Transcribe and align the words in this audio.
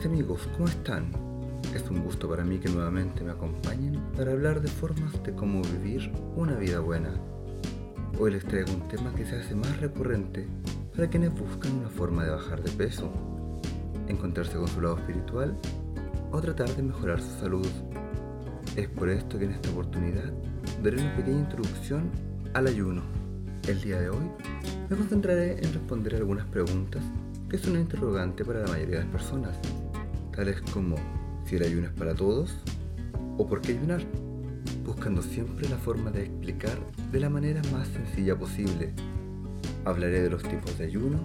Mis 0.00 0.06
amigos, 0.06 0.48
¿cómo 0.56 0.66
están? 0.66 1.12
Es 1.74 1.90
un 1.90 2.02
gusto 2.02 2.26
para 2.26 2.42
mí 2.42 2.56
que 2.56 2.70
nuevamente 2.70 3.22
me 3.22 3.32
acompañen 3.32 4.00
para 4.16 4.32
hablar 4.32 4.62
de 4.62 4.68
formas 4.68 5.22
de 5.22 5.34
cómo 5.34 5.60
vivir 5.60 6.10
una 6.36 6.54
vida 6.54 6.80
buena. 6.80 7.10
Hoy 8.18 8.30
les 8.30 8.42
traigo 8.46 8.72
un 8.72 8.88
tema 8.88 9.14
que 9.14 9.26
se 9.26 9.36
hace 9.36 9.54
más 9.54 9.78
recurrente 9.78 10.46
para 10.96 11.10
quienes 11.10 11.38
buscan 11.38 11.80
una 11.80 11.90
forma 11.90 12.24
de 12.24 12.30
bajar 12.30 12.62
de 12.62 12.70
peso, 12.70 13.12
encontrarse 14.08 14.56
con 14.56 14.68
su 14.68 14.80
lado 14.80 14.96
espiritual 14.96 15.54
o 16.32 16.40
tratar 16.40 16.74
de 16.74 16.82
mejorar 16.82 17.20
su 17.20 17.38
salud. 17.38 17.68
Es 18.76 18.88
por 18.88 19.10
esto 19.10 19.38
que 19.38 19.44
en 19.44 19.52
esta 19.52 19.68
oportunidad 19.68 20.32
daré 20.82 20.96
una 20.96 21.14
pequeña 21.14 21.40
introducción 21.40 22.10
al 22.54 22.68
ayuno. 22.68 23.02
El 23.68 23.82
día 23.82 24.00
de 24.00 24.08
hoy 24.08 24.30
me 24.88 24.96
concentraré 24.96 25.62
en 25.62 25.74
responder 25.74 26.14
algunas 26.14 26.46
preguntas 26.46 27.02
que 27.50 27.58
son 27.58 27.72
una 27.72 27.80
interrogante 27.80 28.46
para 28.46 28.60
la 28.60 28.68
mayoría 28.68 29.00
de 29.00 29.04
las 29.04 29.12
personas, 29.12 29.58
tales 30.40 30.62
como 30.72 30.96
si 31.44 31.56
el 31.56 31.64
ayuno 31.64 31.88
es 31.88 31.92
para 31.92 32.14
todos 32.14 32.56
o 33.36 33.46
por 33.46 33.60
qué 33.60 33.72
ayunar, 33.72 34.00
buscando 34.86 35.20
siempre 35.20 35.68
la 35.68 35.76
forma 35.76 36.10
de 36.10 36.22
explicar 36.22 36.78
de 37.12 37.20
la 37.20 37.28
manera 37.28 37.60
más 37.70 37.88
sencilla 37.88 38.38
posible. 38.38 38.94
Hablaré 39.84 40.22
de 40.22 40.30
los 40.30 40.42
tipos 40.42 40.78
de 40.78 40.86
ayuno, 40.86 41.18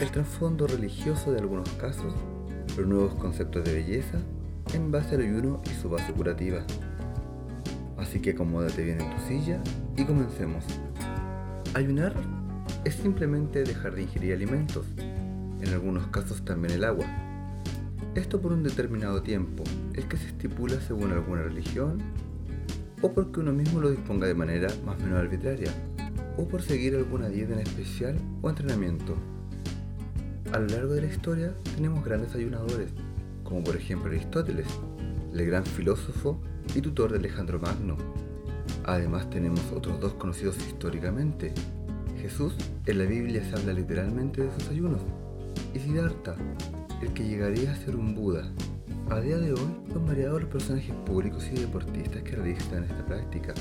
el 0.00 0.10
trasfondo 0.10 0.66
religioso 0.66 1.30
de 1.30 1.38
algunos 1.38 1.68
casos, 1.74 2.12
los 2.76 2.84
nuevos 2.84 3.14
conceptos 3.14 3.64
de 3.64 3.74
belleza 3.74 4.18
en 4.74 4.90
base 4.90 5.14
al 5.14 5.20
ayuno 5.20 5.62
y 5.64 5.80
su 5.80 5.88
base 5.88 6.12
curativa. 6.12 6.64
Así 7.96 8.18
que 8.18 8.30
acomódate 8.30 8.82
bien 8.82 9.02
en 9.02 9.08
tu 9.14 9.22
silla 9.28 9.60
y 9.96 10.02
comencemos. 10.04 10.64
Ayunar 11.74 12.12
es 12.84 12.96
simplemente 12.96 13.62
dejar 13.62 13.94
de 13.94 14.02
ingerir 14.02 14.34
alimentos, 14.34 14.84
en 14.98 15.68
algunos 15.68 16.08
casos 16.08 16.44
también 16.44 16.74
el 16.74 16.82
agua. 16.82 17.06
Esto 18.14 18.42
por 18.42 18.52
un 18.52 18.62
determinado 18.62 19.22
tiempo, 19.22 19.64
el 19.94 20.06
que 20.06 20.18
se 20.18 20.26
estipula 20.26 20.78
según 20.82 21.12
alguna 21.12 21.44
religión, 21.44 21.96
o 23.00 23.10
porque 23.10 23.40
uno 23.40 23.54
mismo 23.54 23.80
lo 23.80 23.90
disponga 23.90 24.26
de 24.26 24.34
manera 24.34 24.68
más 24.84 25.00
o 25.00 25.04
menos 25.04 25.18
arbitraria, 25.18 25.72
o 26.36 26.46
por 26.46 26.60
seguir 26.60 26.94
alguna 26.94 27.30
dieta 27.30 27.54
en 27.54 27.60
especial 27.60 28.18
o 28.42 28.50
entrenamiento. 28.50 29.16
A 30.52 30.58
lo 30.58 30.66
largo 30.66 30.92
de 30.92 31.00
la 31.00 31.06
historia 31.06 31.54
tenemos 31.74 32.04
grandes 32.04 32.34
ayunadores, 32.34 32.90
como 33.44 33.64
por 33.64 33.76
ejemplo 33.76 34.10
Aristóteles, 34.10 34.66
el 35.32 35.46
gran 35.46 35.64
filósofo 35.64 36.38
y 36.74 36.82
tutor 36.82 37.12
de 37.12 37.18
Alejandro 37.18 37.60
Magno. 37.60 37.96
Además 38.84 39.30
tenemos 39.30 39.62
otros 39.74 39.98
dos 40.00 40.12
conocidos 40.14 40.58
históricamente. 40.58 41.54
Jesús 42.20 42.54
en 42.84 42.98
la 42.98 43.04
Biblia 43.04 43.42
se 43.42 43.56
habla 43.56 43.72
literalmente 43.72 44.42
de 44.42 44.52
sus 44.52 44.68
ayunos, 44.68 45.00
y 45.74 45.78
Siddhartha, 45.78 46.36
el 47.02 47.12
que 47.12 47.24
llegaría 47.24 47.72
a 47.72 47.76
ser 47.76 47.96
un 47.96 48.14
Buda. 48.14 48.48
A 49.10 49.20
día 49.20 49.36
de 49.36 49.52
hoy 49.52 49.70
son 49.92 50.06
variados 50.06 50.40
los 50.40 50.50
personajes 50.50 50.94
públicos 51.04 51.48
y 51.52 51.58
deportistas 51.58 52.22
que 52.22 52.36
realizan 52.36 52.84
esta 52.84 53.04
práctica. 53.04 53.54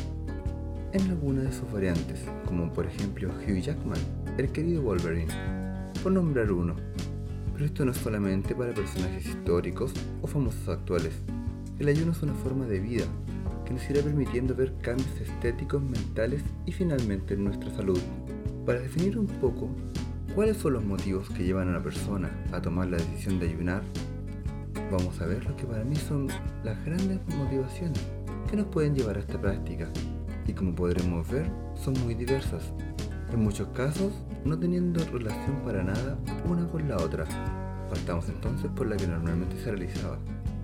En 0.93 1.09
alguna 1.09 1.41
de 1.41 1.51
sus 1.51 1.69
variantes, 1.71 2.23
como 2.45 2.71
por 2.71 2.85
ejemplo 2.85 3.29
Hugh 3.29 3.59
Jackman, 3.59 3.99
el 4.37 4.51
querido 4.51 4.83
Wolverine, 4.83 5.33
por 6.03 6.11
nombrar 6.11 6.51
uno. 6.51 6.75
Pero 7.53 7.65
esto 7.65 7.83
no 7.83 7.91
es 7.91 7.97
solamente 7.97 8.53
para 8.53 8.73
personajes 8.73 9.25
históricos 9.25 9.91
o 10.21 10.27
famosos 10.27 10.69
actuales. 10.69 11.13
El 11.79 11.87
ayuno 11.87 12.11
es 12.11 12.21
una 12.21 12.33
forma 12.35 12.65
de 12.67 12.79
vida 12.79 13.05
que 13.65 13.73
nos 13.73 13.89
irá 13.89 14.03
permitiendo 14.03 14.53
ver 14.53 14.73
cambios 14.81 15.19
estéticos, 15.19 15.81
mentales 15.81 16.43
y 16.67 16.71
finalmente 16.71 17.33
en 17.33 17.45
nuestra 17.45 17.73
salud. 17.75 17.99
Para 18.67 18.81
definir 18.81 19.17
un 19.17 19.25
poco 19.25 19.69
¿Cuáles 20.35 20.55
son 20.55 20.73
los 20.73 20.85
motivos 20.85 21.29
que 21.29 21.43
llevan 21.43 21.67
a 21.67 21.71
una 21.71 21.83
persona 21.83 22.29
a 22.53 22.61
tomar 22.61 22.87
la 22.87 22.95
decisión 22.95 23.37
de 23.37 23.49
ayunar? 23.49 23.81
Vamos 24.89 25.19
a 25.19 25.25
ver 25.25 25.43
lo 25.43 25.57
que 25.57 25.65
para 25.65 25.83
mí 25.83 25.97
son 25.97 26.29
las 26.63 26.85
grandes 26.85 27.19
motivaciones 27.35 27.99
que 28.49 28.55
nos 28.55 28.67
pueden 28.67 28.95
llevar 28.95 29.17
a 29.17 29.19
esta 29.19 29.39
práctica 29.39 29.89
y 30.47 30.53
como 30.53 30.73
podremos 30.73 31.29
ver 31.29 31.51
son 31.75 31.95
muy 32.05 32.13
diversas, 32.15 32.71
en 33.33 33.43
muchos 33.43 33.67
casos 33.69 34.13
no 34.45 34.57
teniendo 34.57 35.03
relación 35.03 35.63
para 35.65 35.83
nada 35.83 36.17
una 36.49 36.65
con 36.65 36.87
la 36.87 36.95
otra. 36.95 37.25
Partamos 37.89 38.29
entonces 38.29 38.71
por 38.73 38.87
la 38.87 38.95
que 38.95 39.07
normalmente 39.07 39.57
se 39.57 39.69
realizaba 39.69 40.17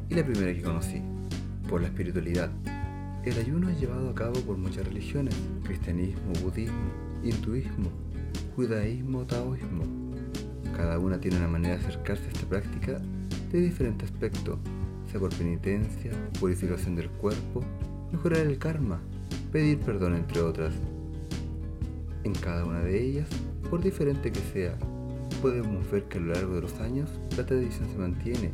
y 0.07 0.15
la 0.15 0.23
primera 0.23 0.53
que 0.53 0.61
conocí, 0.61 1.01
por 1.67 1.81
la 1.81 1.87
espiritualidad. 1.87 2.49
El 3.25 3.37
ayuno 3.37 3.69
es 3.69 3.81
llevado 3.81 4.11
a 4.11 4.15
cabo 4.15 4.39
por 4.39 4.55
muchas 4.55 4.85
religiones, 4.85 5.35
cristianismo, 5.65 6.31
budismo, 6.41 6.89
hinduismo, 7.21 7.91
judaísmo 8.57 9.19
o 9.19 9.25
taoísmo. 9.27 9.83
Cada 10.75 10.97
una 10.97 11.19
tiene 11.19 11.37
una 11.37 11.47
manera 11.47 11.77
de 11.77 11.85
acercarse 11.85 12.25
a 12.25 12.29
esta 12.29 12.49
práctica 12.49 12.99
de 13.51 13.61
diferente 13.61 14.03
aspecto, 14.03 14.57
sea 15.11 15.19
por 15.19 15.29
penitencia, 15.35 16.11
purificación 16.39 16.95
del 16.95 17.07
cuerpo, 17.07 17.61
mejorar 18.11 18.39
el 18.39 18.57
karma, 18.57 18.99
pedir 19.51 19.77
perdón 19.81 20.15
entre 20.15 20.41
otras. 20.41 20.73
En 22.23 22.33
cada 22.33 22.65
una 22.65 22.79
de 22.79 22.99
ellas, 22.99 23.29
por 23.69 23.83
diferente 23.83 24.31
que 24.31 24.39
sea, 24.39 24.75
podemos 25.39 25.89
ver 25.91 26.05
que 26.05 26.17
a 26.17 26.21
lo 26.21 26.33
largo 26.33 26.55
de 26.55 26.61
los 26.61 26.79
años 26.79 27.11
la 27.37 27.45
tradición 27.45 27.87
se 27.87 27.97
mantiene 27.99 28.53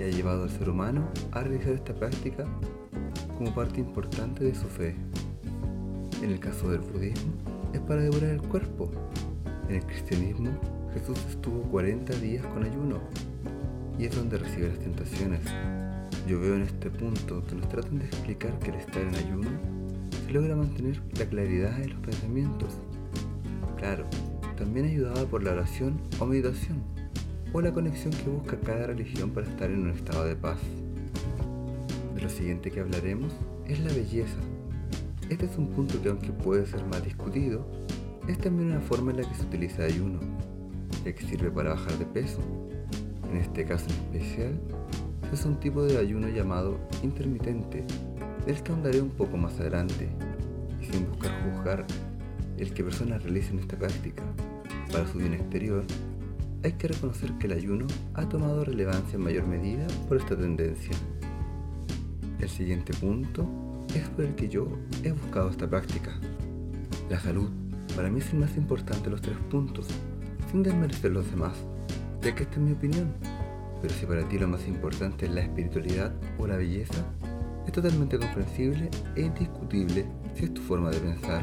y 0.00 0.02
ha 0.02 0.08
llevado 0.08 0.42
al 0.42 0.50
ser 0.50 0.68
humano 0.68 1.08
a 1.30 1.44
realizar 1.44 1.74
esta 1.74 1.94
práctica 1.94 2.44
como 3.36 3.54
parte 3.54 3.78
importante 3.78 4.42
de 4.42 4.54
su 4.56 4.66
fe. 4.66 4.96
En 6.24 6.30
el 6.30 6.40
caso 6.40 6.68
del 6.70 6.80
budismo, 6.80 7.34
es 7.72 7.80
para 7.80 8.02
devorar 8.02 8.30
el 8.30 8.42
cuerpo, 8.42 8.90
en 9.68 9.76
el 9.76 9.86
cristianismo, 9.86 10.50
Jesús 10.94 11.18
estuvo 11.28 11.62
40 11.62 12.14
días 12.14 12.44
con 12.46 12.64
ayuno 12.64 13.00
y 13.98 14.06
es 14.06 14.16
donde 14.16 14.38
recibe 14.38 14.68
las 14.68 14.78
tentaciones. 14.78 15.40
Yo 16.26 16.40
veo 16.40 16.54
en 16.54 16.62
este 16.62 16.90
punto 16.90 17.44
que 17.46 17.54
nos 17.54 17.68
tratan 17.68 17.98
de 17.98 18.06
explicar 18.06 18.58
que 18.58 18.70
al 18.70 18.78
estar 18.78 19.02
en 19.02 19.14
ayuno 19.14 19.50
se 20.24 20.32
logra 20.32 20.56
mantener 20.56 21.02
la 21.18 21.26
claridad 21.26 21.76
de 21.78 21.88
los 21.88 22.00
pensamientos. 22.00 22.78
Claro, 23.76 24.06
también 24.56 24.86
ayudada 24.86 25.26
por 25.26 25.42
la 25.42 25.52
oración 25.52 26.00
o 26.18 26.26
meditación 26.26 26.82
o 27.52 27.60
la 27.60 27.72
conexión 27.72 28.12
que 28.12 28.28
busca 28.30 28.58
cada 28.60 28.88
religión 28.88 29.30
para 29.30 29.46
estar 29.46 29.70
en 29.70 29.82
un 29.82 29.90
estado 29.90 30.24
de 30.24 30.36
paz. 30.36 30.58
De 32.14 32.22
lo 32.22 32.28
siguiente 32.28 32.70
que 32.70 32.80
hablaremos 32.80 33.32
es 33.66 33.80
la 33.80 33.92
belleza. 33.92 34.38
Este 35.28 35.46
es 35.46 35.58
un 35.58 35.68
punto 35.68 36.00
que 36.02 36.08
aunque 36.08 36.32
puede 36.32 36.66
ser 36.66 36.84
más 36.86 37.04
discutido, 37.04 37.66
es 38.28 38.38
también 38.38 38.70
una 38.70 38.80
forma 38.80 39.10
en 39.10 39.18
la 39.18 39.28
que 39.28 39.34
se 39.34 39.42
utiliza 39.42 39.84
ayuno, 39.84 40.20
ya 41.04 41.14
que 41.14 41.26
sirve 41.26 41.50
para 41.50 41.70
bajar 41.70 41.98
de 41.98 42.04
peso. 42.04 42.40
En 43.30 43.38
este 43.38 43.64
caso 43.64 43.86
en 43.88 44.16
especial, 44.16 44.60
es 45.32 45.44
un 45.44 45.58
tipo 45.58 45.82
de 45.82 45.98
ayuno 45.98 46.28
llamado 46.28 46.78
intermitente, 47.02 47.84
del 48.46 48.62
que 48.62 48.72
ahondaré 48.72 49.00
un 49.00 49.10
poco 49.10 49.36
más 49.36 49.58
adelante, 49.58 50.08
y 50.80 50.84
sin 50.84 51.08
buscar 51.08 51.32
juzgar 51.42 51.86
el 52.58 52.72
que 52.72 52.84
personas 52.84 53.22
realicen 53.22 53.58
esta 53.58 53.76
práctica 53.76 54.22
para 54.92 55.06
su 55.06 55.18
bien 55.18 55.34
exterior, 55.34 55.84
hay 56.64 56.72
que 56.72 56.88
reconocer 56.88 57.32
que 57.38 57.46
el 57.46 57.52
ayuno 57.52 57.86
ha 58.14 58.28
tomado 58.28 58.64
relevancia 58.64 59.16
en 59.16 59.22
mayor 59.22 59.46
medida 59.46 59.86
por 60.08 60.16
esta 60.16 60.36
tendencia. 60.36 60.92
El 62.40 62.48
siguiente 62.48 62.92
punto 62.94 63.48
es 63.94 64.08
por 64.08 64.24
el 64.24 64.34
que 64.34 64.48
yo 64.48 64.66
he 65.02 65.12
buscado 65.12 65.50
esta 65.50 65.68
práctica, 65.68 66.18
la 67.08 67.20
salud. 67.20 67.67
Para 67.98 68.10
mí 68.10 68.20
es 68.20 68.32
más 68.32 68.56
importante 68.56 69.10
los 69.10 69.20
tres 69.20 69.36
puntos, 69.50 69.88
sin 70.52 70.62
desmerecer 70.62 71.10
los 71.10 71.28
demás, 71.32 71.54
ya 72.22 72.32
que 72.32 72.44
esta 72.44 72.54
es 72.54 72.60
mi 72.60 72.70
opinión. 72.70 73.12
Pero 73.82 73.92
si 73.92 74.06
para 74.06 74.22
ti 74.28 74.38
lo 74.38 74.46
más 74.46 74.68
importante 74.68 75.26
es 75.26 75.32
la 75.32 75.40
espiritualidad 75.40 76.12
o 76.38 76.46
la 76.46 76.58
belleza, 76.58 77.04
es 77.66 77.72
totalmente 77.72 78.16
comprensible 78.16 78.88
e 79.16 79.22
indiscutible 79.22 80.06
si 80.36 80.44
es 80.44 80.54
tu 80.54 80.62
forma 80.62 80.90
de 80.90 81.00
pensar. 81.00 81.42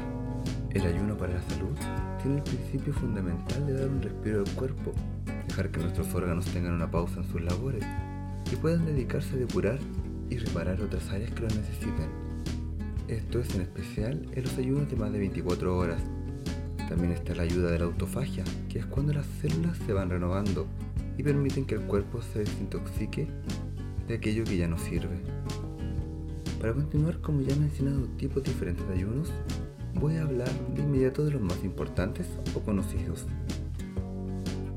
El 0.69 0.83
ayuno 0.83 1.17
para 1.17 1.33
la 1.33 1.41
salud 1.41 1.75
tiene 2.21 2.37
el 2.37 2.43
principio 2.43 2.93
fundamental 2.93 3.67
de 3.67 3.73
dar 3.73 3.89
un 3.89 4.01
respiro 4.01 4.39
al 4.39 4.49
cuerpo, 4.51 4.93
dejar 5.49 5.69
que 5.71 5.81
nuestros 5.81 6.15
órganos 6.15 6.45
tengan 6.45 6.71
una 6.71 6.89
pausa 6.89 7.19
en 7.19 7.27
sus 7.27 7.41
labores 7.41 7.83
y 8.49 8.55
puedan 8.55 8.85
dedicarse 8.85 9.35
a 9.35 9.39
depurar 9.39 9.77
y 10.29 10.37
reparar 10.37 10.81
otras 10.81 11.09
áreas 11.09 11.31
que 11.31 11.41
lo 11.41 11.49
necesiten. 11.49 12.07
Esto 13.09 13.41
es 13.41 13.53
en 13.55 13.61
especial 13.63 14.25
en 14.31 14.43
los 14.43 14.57
ayunos 14.57 14.89
de 14.89 14.95
más 14.95 15.11
de 15.11 15.19
24 15.19 15.77
horas, 15.77 16.01
también 16.87 17.11
está 17.11 17.35
la 17.35 17.43
ayuda 17.43 17.71
de 17.71 17.79
la 17.79 17.85
autofagia, 17.85 18.43
que 18.69 18.79
es 18.79 18.85
cuando 18.85 19.13
las 19.13 19.25
células 19.41 19.77
se 19.85 19.93
van 19.93 20.09
renovando 20.09 20.67
y 21.17 21.23
permiten 21.23 21.65
que 21.65 21.75
el 21.75 21.81
cuerpo 21.81 22.21
se 22.21 22.39
desintoxique 22.39 23.27
de 24.07 24.15
aquello 24.15 24.43
que 24.43 24.57
ya 24.57 24.67
no 24.67 24.77
sirve. 24.77 25.19
Para 26.59 26.73
continuar, 26.73 27.19
como 27.21 27.41
ya 27.41 27.53
he 27.53 27.59
mencionado 27.59 28.07
tipos 28.17 28.43
diferentes 28.43 28.87
de 28.87 28.95
ayunos, 28.95 29.31
voy 29.95 30.15
a 30.15 30.23
hablar 30.23 30.49
de 30.73 30.81
inmediato 30.81 31.23
de 31.23 31.31
los 31.31 31.41
más 31.41 31.63
importantes 31.63 32.27
o 32.55 32.59
conocidos. 32.59 33.25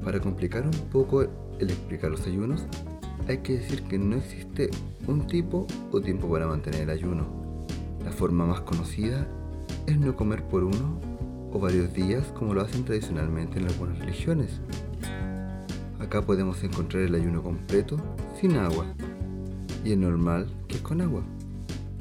Para 0.04 0.20
complicar 0.20 0.64
un 0.64 0.90
poco 0.90 1.22
el 1.22 1.70
explicar 1.70 2.10
los 2.10 2.26
ayunos, 2.26 2.64
hay 3.26 3.38
que 3.38 3.58
decir 3.58 3.82
que 3.82 3.98
no 3.98 4.16
existe 4.16 4.70
un 5.06 5.26
tipo 5.26 5.66
o 5.92 6.00
tiempo 6.00 6.30
para 6.30 6.46
mantener 6.46 6.82
el 6.82 6.90
ayuno. 6.90 7.26
La 8.04 8.12
forma 8.12 8.46
más 8.46 8.62
conocida 8.62 9.26
es 9.86 9.98
no 9.98 10.16
comer 10.16 10.44
por 10.44 10.64
uno 10.64 11.07
o 11.52 11.58
varios 11.58 11.92
días 11.92 12.26
como 12.38 12.54
lo 12.54 12.62
hacen 12.62 12.84
tradicionalmente 12.84 13.58
en 13.58 13.66
algunas 13.66 13.98
religiones. 13.98 14.60
Acá 15.98 16.22
podemos 16.22 16.62
encontrar 16.62 17.02
el 17.02 17.14
ayuno 17.14 17.42
completo 17.42 17.96
sin 18.40 18.56
agua 18.56 18.86
y 19.84 19.92
el 19.92 20.00
normal 20.00 20.46
que 20.66 20.76
es 20.76 20.82
con 20.82 21.00
agua. 21.00 21.22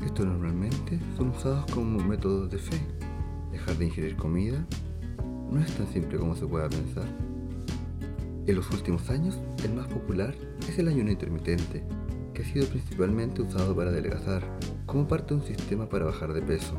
Estos 0.05 0.25
normalmente 0.25 0.99
son 1.17 1.29
usados 1.29 1.65
como 1.71 2.03
métodos 2.03 2.49
de 2.49 2.57
fe. 2.57 2.79
Dejar 3.51 3.77
de 3.77 3.85
ingerir 3.85 4.15
comida 4.15 4.65
no 5.51 5.59
es 5.59 5.71
tan 5.75 5.88
simple 5.88 6.17
como 6.17 6.35
se 6.35 6.45
pueda 6.45 6.69
pensar. 6.69 7.07
En 8.45 8.55
los 8.55 8.69
últimos 8.71 9.09
años, 9.09 9.38
el 9.63 9.73
más 9.73 9.88
popular 9.88 10.33
es 10.69 10.79
el 10.79 10.88
ayuno 10.88 11.11
intermitente, 11.11 11.83
que 12.33 12.43
ha 12.43 12.45
sido 12.45 12.65
principalmente 12.67 13.41
usado 13.41 13.75
para 13.75 13.89
adelgazar, 13.89 14.41
como 14.85 15.07
parte 15.07 15.33
de 15.33 15.41
un 15.41 15.45
sistema 15.45 15.89
para 15.89 16.05
bajar 16.05 16.31
de 16.33 16.41
peso. 16.41 16.75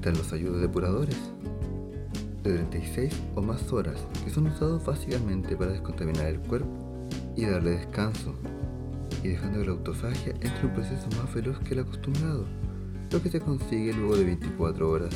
Están 0.00 0.16
los 0.16 0.32
ayunos 0.32 0.62
depuradores, 0.62 1.14
de 2.42 2.54
36 2.54 3.14
o 3.34 3.42
más 3.42 3.70
horas, 3.70 4.00
que 4.24 4.30
son 4.30 4.46
usados 4.46 4.82
básicamente 4.82 5.54
para 5.54 5.72
descontaminar 5.72 6.24
el 6.24 6.40
cuerpo 6.40 6.70
y 7.36 7.44
darle 7.44 7.72
descanso, 7.72 8.32
y 9.22 9.28
dejando 9.28 9.58
que 9.58 9.66
la 9.66 9.72
autofagia 9.72 10.32
entre 10.40 10.66
un 10.68 10.72
proceso 10.72 11.06
más 11.18 11.34
veloz 11.34 11.58
que 11.58 11.74
el 11.74 11.80
acostumbrado, 11.80 12.46
lo 13.12 13.22
que 13.22 13.28
se 13.28 13.40
consigue 13.40 13.92
luego 13.92 14.16
de 14.16 14.24
24 14.24 14.90
horas. 14.90 15.14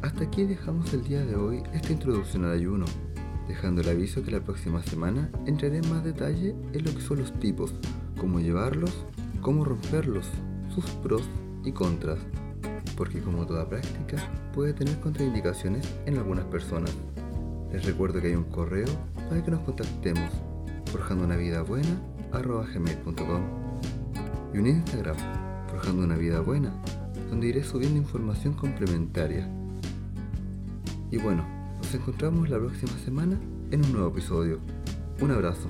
Hasta 0.00 0.24
aquí 0.24 0.44
dejamos 0.44 0.94
el 0.94 1.04
día 1.04 1.26
de 1.26 1.36
hoy 1.36 1.62
esta 1.74 1.92
introducción 1.92 2.46
al 2.46 2.52
ayuno, 2.52 2.86
dejando 3.48 3.82
el 3.82 3.90
aviso 3.90 4.22
que 4.22 4.30
la 4.30 4.40
próxima 4.40 4.82
semana 4.82 5.30
entraré 5.44 5.76
en 5.76 5.90
más 5.90 6.04
detalle 6.04 6.56
en 6.72 6.84
lo 6.86 6.94
que 6.94 7.02
son 7.02 7.18
los 7.18 7.38
tipos, 7.38 7.74
cómo 8.18 8.40
llevarlos, 8.40 9.04
cómo 9.42 9.62
romperlos, 9.62 10.24
sus 10.74 10.86
pros 11.02 11.28
y 11.66 11.72
contras 11.72 12.18
porque 12.96 13.20
como 13.20 13.46
toda 13.46 13.68
práctica 13.68 14.16
puede 14.54 14.72
tener 14.72 14.98
contraindicaciones 15.00 15.86
en 16.06 16.16
algunas 16.18 16.44
personas. 16.46 16.92
Les 17.72 17.84
recuerdo 17.84 18.20
que 18.20 18.28
hay 18.28 18.34
un 18.34 18.44
correo 18.44 18.86
para 19.28 19.42
que 19.42 19.50
nos 19.50 19.60
contactemos, 19.60 20.30
forjandonavidabuena.com 20.86 23.42
y 24.54 24.58
un 24.58 24.66
Instagram, 24.66 25.16
Forjando 25.68 26.04
una 26.04 26.16
Vida 26.16 26.40
Buena, 26.40 26.72
donde 27.30 27.48
iré 27.48 27.64
subiendo 27.64 27.98
información 27.98 28.52
complementaria. 28.52 29.48
Y 31.10 31.16
bueno, 31.16 31.46
nos 31.78 31.94
encontramos 31.94 32.50
la 32.50 32.58
próxima 32.58 32.92
semana 33.04 33.40
en 33.70 33.84
un 33.84 33.92
nuevo 33.92 34.08
episodio. 34.08 34.60
Un 35.20 35.30
abrazo. 35.30 35.68